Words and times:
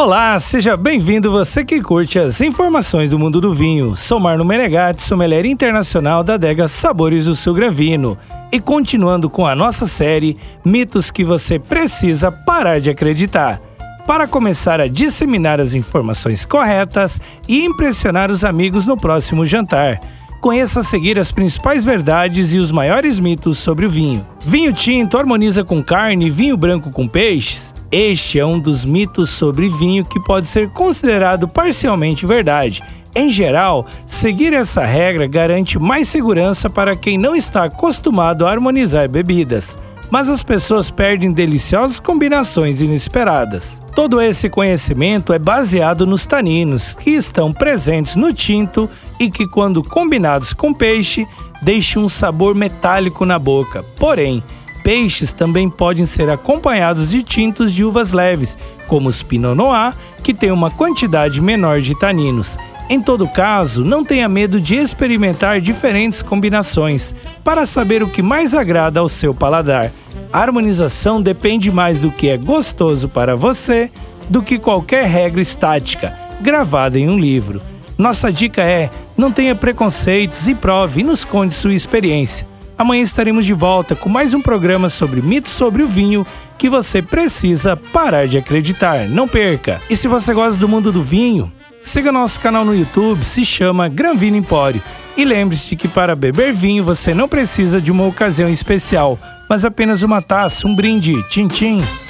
Olá, 0.00 0.38
seja 0.40 0.78
bem-vindo 0.78 1.30
você 1.30 1.62
que 1.62 1.78
curte 1.78 2.18
as 2.18 2.40
informações 2.40 3.10
do 3.10 3.18
mundo 3.18 3.38
do 3.38 3.52
vinho. 3.52 3.94
Sou 3.94 4.18
Marno 4.18 4.46
Menegatti, 4.46 5.02
sommelier 5.02 5.44
internacional 5.44 6.24
da 6.24 6.34
adega 6.34 6.66
Sabores 6.66 7.26
do 7.26 7.34
Sul 7.34 7.52
Gran 7.52 7.70
Vino. 7.70 8.16
E 8.50 8.58
continuando 8.58 9.28
com 9.28 9.46
a 9.46 9.54
nossa 9.54 9.84
série 9.84 10.38
Mitos 10.64 11.10
que 11.10 11.22
você 11.22 11.58
precisa 11.58 12.32
parar 12.32 12.80
de 12.80 12.88
acreditar. 12.88 13.60
Para 14.06 14.26
começar 14.26 14.80
a 14.80 14.88
disseminar 14.88 15.60
as 15.60 15.74
informações 15.74 16.46
corretas 16.46 17.20
e 17.46 17.62
impressionar 17.62 18.30
os 18.30 18.42
amigos 18.42 18.86
no 18.86 18.96
próximo 18.96 19.44
jantar. 19.44 20.00
Conheça 20.40 20.80
a 20.80 20.82
seguir 20.82 21.18
as 21.18 21.30
principais 21.30 21.84
verdades 21.84 22.54
e 22.54 22.58
os 22.58 22.72
maiores 22.72 23.20
mitos 23.20 23.58
sobre 23.58 23.84
o 23.84 23.90
vinho. 23.90 24.26
Vinho 24.42 24.72
tinto 24.72 25.18
harmoniza 25.18 25.62
com 25.62 25.82
carne, 25.82 26.30
vinho 26.30 26.56
branco 26.56 26.90
com 26.90 27.06
peixes? 27.06 27.74
Este 27.92 28.40
é 28.40 28.46
um 28.46 28.58
dos 28.58 28.86
mitos 28.86 29.28
sobre 29.28 29.68
vinho 29.68 30.02
que 30.02 30.18
pode 30.18 30.46
ser 30.46 30.70
considerado 30.70 31.46
parcialmente 31.46 32.24
verdade. 32.24 32.82
Em 33.14 33.28
geral, 33.28 33.84
seguir 34.06 34.54
essa 34.54 34.86
regra 34.86 35.26
garante 35.26 35.78
mais 35.78 36.08
segurança 36.08 36.70
para 36.70 36.96
quem 36.96 37.18
não 37.18 37.36
está 37.36 37.64
acostumado 37.64 38.46
a 38.46 38.50
harmonizar 38.50 39.10
bebidas 39.10 39.76
mas 40.10 40.28
as 40.28 40.42
pessoas 40.42 40.90
perdem 40.90 41.32
deliciosas 41.32 42.00
combinações 42.00 42.80
inesperadas. 42.80 43.80
Todo 43.94 44.20
esse 44.20 44.50
conhecimento 44.50 45.32
é 45.32 45.38
baseado 45.38 46.06
nos 46.06 46.26
taninos, 46.26 46.94
que 46.94 47.10
estão 47.10 47.52
presentes 47.52 48.16
no 48.16 48.32
tinto 48.32 48.90
e 49.18 49.30
que, 49.30 49.46
quando 49.46 49.82
combinados 49.82 50.52
com 50.52 50.74
peixe, 50.74 51.26
deixam 51.62 52.04
um 52.04 52.08
sabor 52.08 52.54
metálico 52.54 53.24
na 53.24 53.38
boca. 53.38 53.84
Porém, 53.98 54.42
peixes 54.82 55.30
também 55.30 55.68
podem 55.68 56.06
ser 56.06 56.28
acompanhados 56.30 57.10
de 57.10 57.22
tintos 57.22 57.72
de 57.72 57.84
uvas 57.84 58.12
leves, 58.12 58.58
como 58.88 59.08
os 59.08 59.22
Pinot 59.22 59.54
Noir, 59.54 59.94
que 60.22 60.34
tem 60.34 60.50
uma 60.50 60.70
quantidade 60.70 61.40
menor 61.40 61.80
de 61.80 61.98
taninos. 61.98 62.58
Em 62.90 63.00
todo 63.00 63.28
caso, 63.28 63.84
não 63.84 64.04
tenha 64.04 64.28
medo 64.28 64.60
de 64.60 64.74
experimentar 64.74 65.60
diferentes 65.60 66.24
combinações 66.24 67.14
para 67.44 67.64
saber 67.64 68.02
o 68.02 68.08
que 68.08 68.20
mais 68.20 68.52
agrada 68.52 68.98
ao 68.98 69.08
seu 69.08 69.32
paladar. 69.32 69.92
A 70.32 70.40
harmonização 70.40 71.22
depende 71.22 71.70
mais 71.70 72.00
do 72.00 72.10
que 72.10 72.28
é 72.28 72.36
gostoso 72.36 73.08
para 73.08 73.36
você 73.36 73.92
do 74.28 74.42
que 74.42 74.58
qualquer 74.58 75.06
regra 75.06 75.40
estática 75.40 76.18
gravada 76.40 76.98
em 76.98 77.08
um 77.08 77.16
livro. 77.16 77.62
Nossa 77.96 78.32
dica 78.32 78.62
é: 78.62 78.90
não 79.16 79.30
tenha 79.30 79.54
preconceitos 79.54 80.48
e 80.48 80.54
prove 80.56 81.02
e 81.02 81.04
nos 81.04 81.24
conte 81.24 81.54
sua 81.54 81.72
experiência. 81.72 82.44
Amanhã 82.76 83.02
estaremos 83.02 83.46
de 83.46 83.52
volta 83.52 83.94
com 83.94 84.08
mais 84.08 84.34
um 84.34 84.42
programa 84.42 84.88
sobre 84.88 85.22
mitos 85.22 85.52
sobre 85.52 85.84
o 85.84 85.88
vinho 85.88 86.26
que 86.58 86.68
você 86.68 87.00
precisa 87.00 87.76
parar 87.76 88.26
de 88.26 88.36
acreditar. 88.36 89.08
Não 89.08 89.28
perca! 89.28 89.80
E 89.88 89.94
se 89.94 90.08
você 90.08 90.34
gosta 90.34 90.58
do 90.58 90.68
mundo 90.68 90.90
do 90.90 91.04
vinho, 91.04 91.52
Siga 91.82 92.12
nosso 92.12 92.38
canal 92.40 92.64
no 92.64 92.74
YouTube, 92.74 93.24
se 93.24 93.44
chama 93.44 93.88
Gran 93.88 94.14
Vino 94.14 94.36
Empório. 94.36 94.82
E 95.16 95.24
lembre-se 95.24 95.76
que 95.76 95.88
para 95.88 96.14
beber 96.14 96.52
vinho 96.52 96.84
você 96.84 97.14
não 97.14 97.28
precisa 97.28 97.80
de 97.80 97.90
uma 97.90 98.06
ocasião 98.06 98.48
especial, 98.48 99.18
mas 99.48 99.64
apenas 99.64 100.02
uma 100.02 100.20
taça, 100.20 100.68
um 100.68 100.74
brinde, 100.74 101.22
tchim-tchim. 101.28 101.80
O 101.80 102.09